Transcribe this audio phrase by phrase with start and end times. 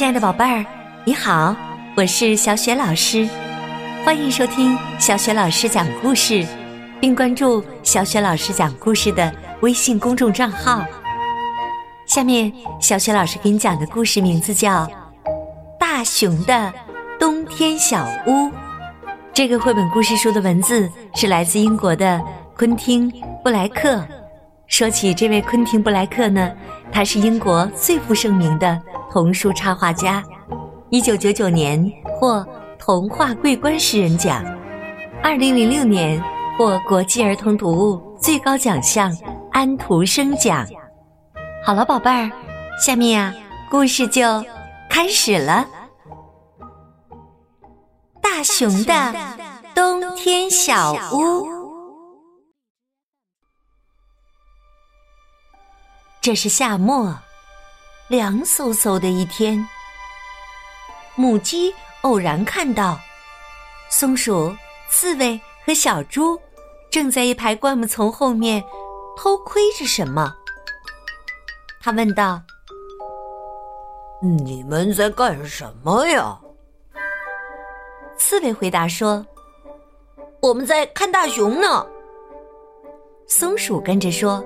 [0.00, 0.64] 亲爱的宝贝儿，
[1.04, 1.54] 你好，
[1.94, 3.28] 我是小雪老师，
[4.02, 6.42] 欢迎收听小雪老师讲故事，
[6.98, 10.82] 并关注小雪老师讲故事的微信公众账号。
[12.06, 12.50] 下面，
[12.80, 14.86] 小雪老师给你讲的故事名字叫
[15.78, 16.72] 《大熊的
[17.18, 18.30] 冬天小屋》。
[19.34, 22.18] 这个绘本故事书的文字是来自英国的
[22.56, 23.12] 昆汀·
[23.42, 24.02] 布莱克。
[24.66, 26.50] 说起这位昆汀·布莱克呢，
[26.90, 28.80] 他是英国最负盛名的
[29.10, 30.22] 童书插画家。
[30.88, 31.84] 一九九九年
[32.18, 32.46] 获
[32.78, 34.44] 童话桂冠诗人奖，
[35.22, 36.22] 二零零六年
[36.56, 39.16] 获国际儿童读物最高奖项
[39.52, 40.66] 安徒生奖。
[41.64, 42.30] 好了，宝贝儿，
[42.78, 43.34] 下面呀，
[43.70, 44.44] 故事就
[44.88, 45.66] 开始了。
[48.20, 49.14] 大熊的
[49.74, 51.46] 冬天小屋。
[56.20, 57.16] 这是夏末，
[58.10, 59.64] 凉飕飕的一天。
[61.14, 62.98] 母鸡偶然看到，
[63.88, 64.52] 松鼠、
[64.88, 66.36] 刺猬和小猪
[66.90, 68.64] 正在一排灌木丛后面
[69.16, 70.34] 偷窥着什么。
[71.80, 72.42] 他问道
[74.20, 76.36] ：“你们在干什么呀？”
[78.18, 79.24] 刺猬回答说
[80.42, 81.86] ：“我们在看大熊呢。”
[83.28, 84.44] 松鼠跟着说：“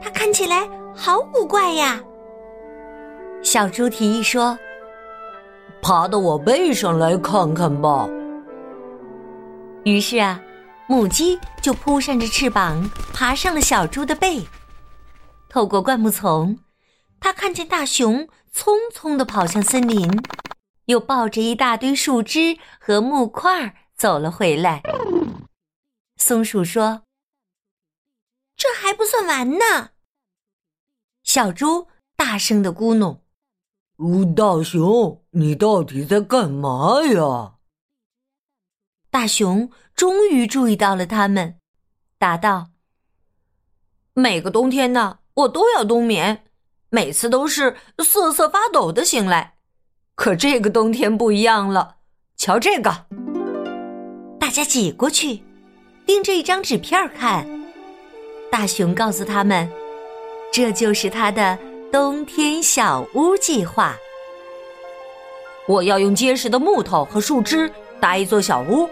[0.00, 2.02] 它看起来好古怪呀。”
[3.42, 4.58] 小猪提议说
[5.80, 8.08] ：“爬到我背上来看看吧。”
[9.84, 10.40] 于是啊，
[10.86, 14.46] 母鸡就扑扇着翅膀爬上了小猪的背。
[15.48, 16.58] 透过灌木丛，
[17.20, 20.10] 他看见大熊匆匆的跑向森林，
[20.86, 24.82] 又抱着一大堆树枝和木块走了回来。
[26.16, 27.02] 松鼠说
[28.56, 29.90] ：“这还不算完呢。”
[31.24, 33.20] 小猪大声的咕哝
[34.34, 37.54] ：“大熊，你到底在干嘛呀？”
[39.10, 41.58] 大熊终于注意到了他们，
[42.18, 42.68] 答道
[44.14, 46.46] ：“每个冬天呢。”我都要冬眠，
[46.90, 49.54] 每次都是瑟瑟发抖的醒来。
[50.16, 51.98] 可这个冬天不一样了，
[52.36, 53.06] 瞧这个！
[54.40, 55.44] 大家挤过去，
[56.04, 57.46] 盯着一张纸片看。
[58.50, 59.70] 大熊告诉他们，
[60.52, 61.56] 这就是他的
[61.90, 63.96] 冬天小屋计划。
[65.66, 68.88] 我要用结实的木头和树枝搭一座小屋，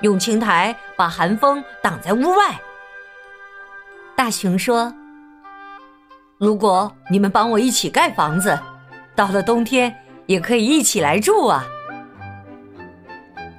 [0.00, 2.60] 用青苔把寒风挡在屋外。
[4.16, 4.92] 大熊说。
[6.36, 8.58] 如果你们帮我一起盖房子，
[9.14, 9.94] 到了冬天
[10.26, 11.64] 也可以一起来住啊！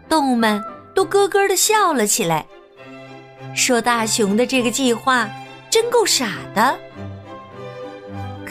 [0.10, 0.62] 动物们
[0.94, 2.46] 都咯咯的笑了起来，
[3.56, 5.30] 说：“大熊的这个计划
[5.70, 6.78] 真够傻的。”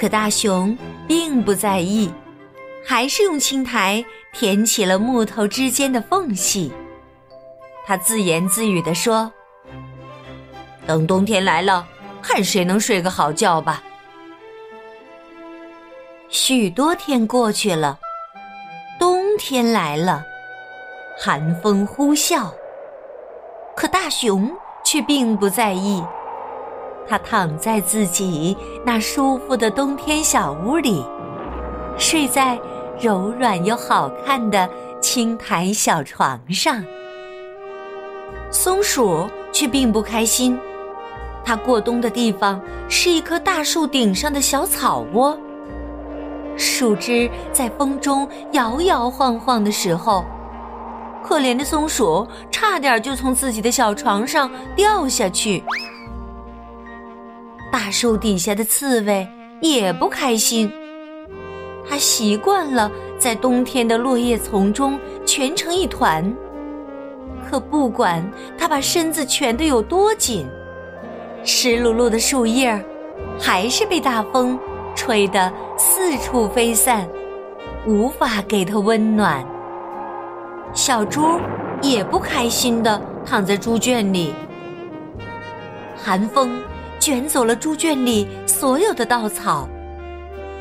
[0.03, 0.77] 可大熊
[1.07, 2.13] 并不在意，
[2.85, 6.73] 还是用青苔填起了木头之间的缝隙。
[7.87, 9.33] 他自言自语地说
[10.89, 11.87] ：“等冬天来了，
[12.21, 13.81] 看谁能睡个好觉吧。”
[16.29, 17.97] 许多天过去了，
[18.99, 20.25] 冬天来了，
[21.17, 22.51] 寒风呼啸。
[23.77, 24.51] 可大熊
[24.83, 26.03] 却并不在意，
[27.09, 31.05] 他躺在自己那舒服的冬天小屋里，
[31.99, 32.59] 睡在
[33.01, 34.69] 柔软又好看的
[35.01, 36.83] 青苔小床上。
[38.51, 40.59] 松鼠却并不开心，
[41.45, 45.37] 它过冬的地方是一棵大树顶上的小草窝。
[46.57, 50.25] 树枝在风中摇摇晃晃的时候，
[51.25, 55.65] 可怜的松鼠差点就从自己的小床上掉下去。
[57.72, 59.27] 大树底下的刺猬
[59.62, 60.71] 也不开心，
[61.88, 66.22] 它习惯了在冬天的落叶丛中蜷成一团，
[67.49, 68.22] 可不管
[68.59, 70.47] 它把身子蜷得有多紧，
[71.44, 72.78] 湿漉漉的树叶
[73.41, 74.59] 还是被大风。
[74.94, 77.09] 吹得四处飞散，
[77.86, 79.42] 无法给它温暖。
[80.74, 81.41] 小猪
[81.80, 84.34] 也不开心的躺在猪圈里，
[85.97, 86.53] 寒风
[87.03, 89.69] 卷走了猪圈里所有的稻草，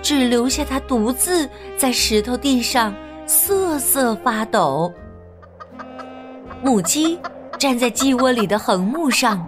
[0.02, 1.48] 只留下它独自
[1.78, 2.92] 在石头地上
[3.28, 4.92] 瑟瑟发抖。
[6.64, 7.20] 母鸡
[7.60, 9.48] 站在鸡窝里的横木上，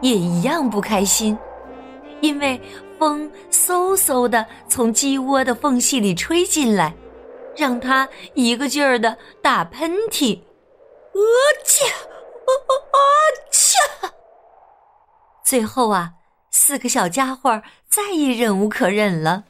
[0.00, 1.36] 也一样不开心，
[2.20, 2.60] 因为。
[2.98, 6.92] 风嗖嗖的从鸡窝的缝隙里吹进来，
[7.56, 10.36] 让它一个劲儿的打喷嚏。
[10.36, 11.22] 啊
[11.64, 11.84] 切！
[11.84, 13.00] 啊
[13.52, 13.78] 切！
[15.44, 16.12] 最后啊，
[16.50, 19.44] 四个小家伙再也忍无可忍了，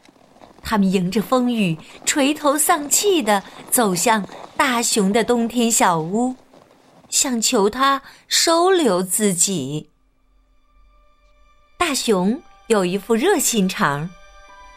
[0.62, 6.36] 他们迎着风雨，垂头丧气地走向大熊的冬天小屋，
[7.08, 9.90] 想求他收留自己。
[11.78, 14.10] 大熊有一副热心肠，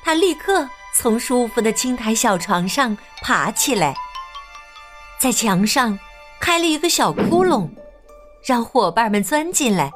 [0.03, 3.95] 他立刻从舒服的青苔小床上爬起来，
[5.19, 5.97] 在墙上
[6.39, 7.69] 开了一个小窟窿，
[8.45, 9.91] 让伙伴们钻进来。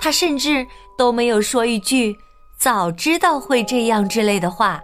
[0.00, 0.66] 他甚至
[0.96, 2.16] 都没有说一句
[2.56, 4.80] “早知道会这样”之类的话。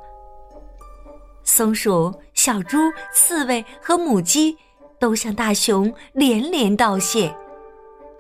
[1.45, 2.79] 松鼠、小猪、
[3.13, 4.57] 刺猬和母鸡
[4.99, 7.35] 都向大熊连连道谢，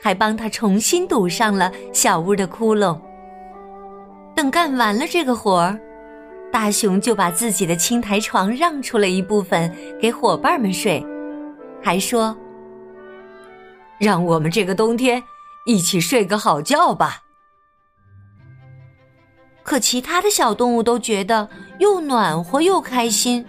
[0.00, 2.99] 还帮他重新堵上了小屋的窟窿。
[4.35, 5.79] 等干完了这个活儿，
[6.52, 11.05] 大熊就把自己的青苔床让出了一部分给伙伴们睡，
[11.82, 12.35] 还说
[13.99, 15.23] ：“让我们这个冬天。”
[15.67, 17.20] 一起睡个好觉吧。
[19.68, 21.46] 可其他的小动物都觉得
[21.78, 23.44] 又暖和又开心，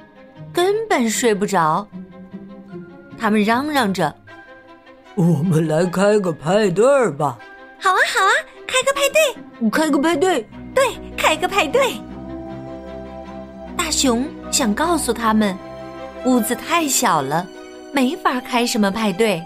[0.52, 1.88] 根本睡不着。
[3.18, 4.14] 他们嚷嚷着
[5.16, 7.40] ：“我们来开个派对吧
[7.80, 8.32] ！”“好啊，好啊，
[8.68, 10.46] 开个派对，开个派对，
[10.76, 10.84] 对，
[11.16, 11.94] 开个派对。”
[13.78, 15.58] 大熊想告诉他们，
[16.26, 17.48] 屋子太小了，
[17.94, 19.42] 没法开什么派对。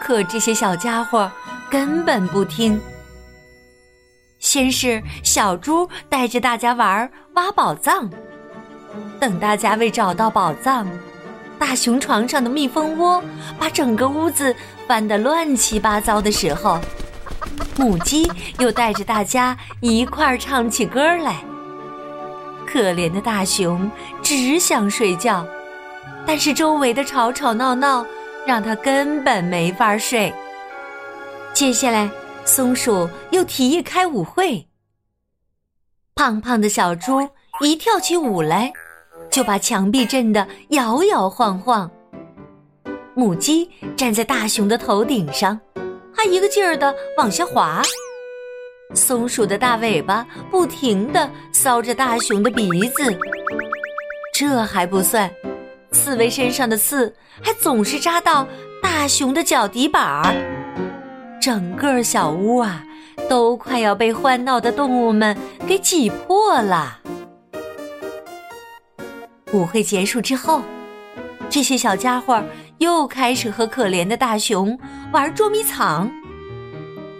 [0.00, 1.28] 可这些小家伙。
[1.68, 2.78] 根本不听。
[4.42, 8.10] 先是小猪带着大家玩挖宝藏，
[9.20, 10.84] 等大家为找到宝藏，
[11.60, 13.22] 大熊床上的蜜蜂窝
[13.56, 14.54] 把整个屋子
[14.88, 16.80] 翻得乱七八糟的时候，
[17.76, 18.28] 母鸡
[18.58, 21.36] 又带着大家一块儿唱起歌来。
[22.66, 23.88] 可怜的大熊
[24.22, 25.46] 只想睡觉，
[26.26, 28.04] 但是周围的吵吵闹闹
[28.44, 30.34] 让他根本没法睡。
[31.54, 32.10] 接下来，
[32.44, 34.66] 松鼠又提议开舞会。
[36.14, 37.20] 胖胖的小猪
[37.60, 38.72] 一跳起舞来，
[39.30, 41.90] 就把墙壁震得摇摇晃晃。
[43.14, 45.58] 母鸡站在大熊的头顶上，
[46.14, 47.82] 还一个劲儿的往下滑。
[48.94, 53.18] 松鼠的大尾巴不停的搔着大熊的鼻子。
[54.34, 55.30] 这还不算，
[55.92, 58.46] 刺猬身上的刺还总是扎到
[58.82, 60.61] 大熊的脚底板儿。
[61.42, 62.84] 整个小屋啊，
[63.28, 65.36] 都快要被欢闹的动物们
[65.66, 67.00] 给挤破了。
[69.52, 70.62] 舞会结束之后，
[71.50, 72.40] 这些小家伙
[72.78, 74.78] 又开始和可怜的大熊
[75.12, 76.08] 玩捉迷藏。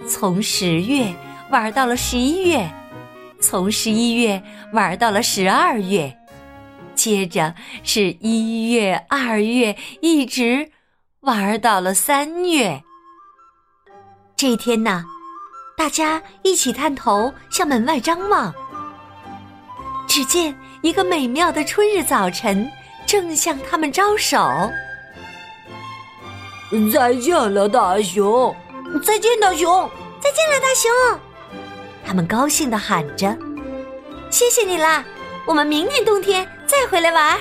[0.06, 1.12] 从十月
[1.50, 2.70] 玩到了十一月，
[3.40, 4.40] 从十一月
[4.72, 6.16] 玩到了十二月，
[6.94, 10.70] 接着是一月、二月，一直
[11.22, 12.84] 玩到了三月。
[14.42, 15.04] 这一天呢，
[15.76, 18.52] 大家一起探头向门外张望，
[20.08, 20.52] 只见
[20.82, 22.68] 一个美妙的春日早晨
[23.06, 24.36] 正向他们招手。
[26.92, 28.52] 再见了，大熊！
[29.04, 29.88] 再见，大熊！
[30.20, 31.20] 再见了，大熊！
[32.04, 33.38] 他们高兴的喊着
[34.28, 35.04] ：“谢谢你啦！
[35.46, 37.38] 我们明年冬天再回来玩。”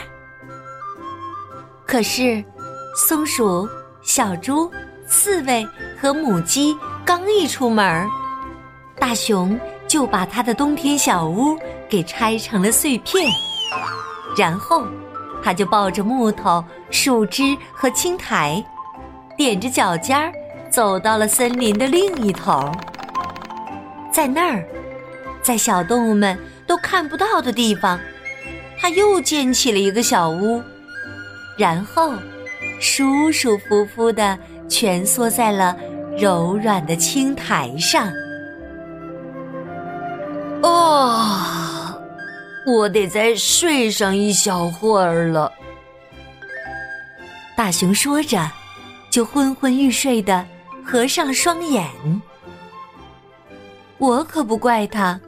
[1.83, 2.45] 可是，
[2.95, 3.67] 松鼠、
[4.03, 4.71] 小猪、
[5.07, 5.67] 刺猬
[5.99, 6.77] 和母鸡。
[7.03, 8.07] 刚一出门，
[8.99, 11.57] 大熊就把他的冬天小屋
[11.89, 13.29] 给拆成了碎片，
[14.37, 14.85] 然后
[15.43, 18.63] 他就抱着木头、树枝和青苔，
[19.37, 20.31] 踮着脚尖儿
[20.69, 22.71] 走到了森林的另一头。
[24.11, 24.63] 在那儿，
[25.41, 26.37] 在小动物们
[26.67, 27.99] 都看不到的地方，
[28.79, 30.61] 他又建起了一个小屋，
[31.57, 32.13] 然后
[32.79, 34.37] 舒舒服服的
[34.69, 35.75] 蜷缩在了。
[36.17, 38.11] 柔软的青苔上，
[40.61, 41.99] 哦，
[42.67, 45.51] 我得再睡上一小会儿了。
[47.55, 48.49] 大熊说着，
[49.09, 50.45] 就昏昏欲睡的
[50.85, 51.89] 合上了双眼。
[53.97, 55.19] 我可不怪他，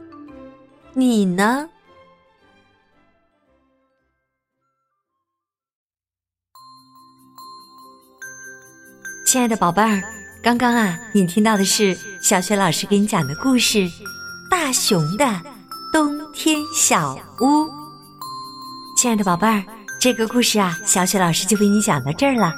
[0.92, 1.68] 你呢，
[9.26, 10.02] 亲爱的宝贝儿？
[10.44, 13.78] 刚刚啊，你听到的是小雪老师给你讲的故事
[14.50, 15.26] 《大熊的
[15.90, 17.46] 冬天小屋》。
[18.94, 19.64] 亲爱的宝贝儿，
[19.98, 22.52] 这个故事啊，小雪老师就为你讲到这儿了。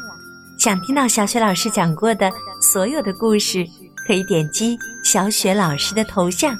[0.58, 2.28] 想听到小雪老师讲过的
[2.60, 3.64] 所有的故事，
[4.04, 6.56] 可以点击小雪老师的头像，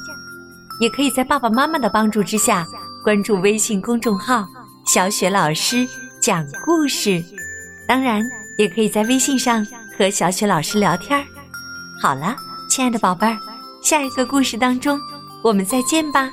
[0.79, 2.65] 也可以在爸爸妈妈的帮助之下
[3.03, 4.47] 关注微信公众号
[4.87, 5.85] “小雪老师
[6.21, 7.21] 讲故事”。
[7.85, 8.25] 当然，
[8.59, 9.67] 也可以在微信上。
[9.97, 11.25] 和小雪老师聊天儿，
[12.03, 12.37] 好了，
[12.69, 13.39] 亲爱的宝贝儿，
[13.83, 15.01] 下一个故事当中，
[15.43, 16.31] 我们再见吧。